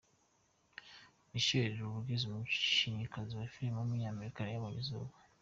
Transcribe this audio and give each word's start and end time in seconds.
Michelle 1.31 1.77
Rodriguez, 1.83 2.21
umukinnyikazi 2.29 3.31
wa 3.39 3.45
filime 3.53 3.77
w’umunyamerika 3.77 4.41
yabonye 4.43 4.79
izuba. 4.83 5.13